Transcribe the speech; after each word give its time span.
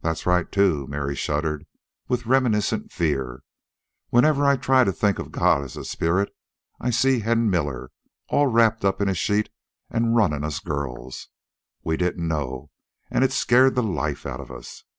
"That's 0.00 0.24
right, 0.24 0.50
too." 0.50 0.86
Mary 0.86 1.14
shuddered 1.14 1.66
with 2.08 2.24
reminiscent 2.24 2.90
fear. 2.90 3.42
"Whenever 4.08 4.46
I 4.46 4.56
try 4.56 4.84
to 4.84 4.90
think 4.90 5.18
of 5.18 5.32
God 5.32 5.62
as 5.62 5.76
a 5.76 5.84
spirit, 5.84 6.34
I 6.80 6.86
can 6.86 6.92
see 6.94 7.18
Hen 7.20 7.50
Miller 7.50 7.90
all 8.30 8.46
wrapped 8.46 8.86
up 8.86 9.02
in 9.02 9.08
a 9.10 9.14
sheet 9.14 9.50
an' 9.90 10.14
runnin' 10.14 10.44
us 10.44 10.60
girls. 10.60 11.28
We 11.82 11.98
didn't 11.98 12.26
know, 12.26 12.70
an' 13.10 13.22
it 13.22 13.32
scared 13.32 13.74
the 13.74 13.82
life 13.82 14.24
out 14.24 14.40
of 14.40 14.50
us. 14.50 14.84